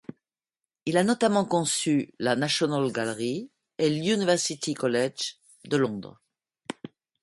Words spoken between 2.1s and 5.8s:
la National Gallery et l'University College de